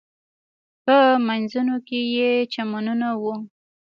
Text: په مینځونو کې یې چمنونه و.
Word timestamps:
په 0.85 0.95
مینځونو 1.27 1.75
کې 1.87 1.99
یې 2.15 2.31
چمنونه 2.53 3.09
و. 3.21 3.23